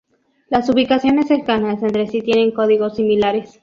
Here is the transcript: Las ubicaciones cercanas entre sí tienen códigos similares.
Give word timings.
Las 0.49 0.67
ubicaciones 0.67 1.27
cercanas 1.27 1.83
entre 1.83 2.07
sí 2.07 2.23
tienen 2.23 2.51
códigos 2.53 2.95
similares. 2.95 3.59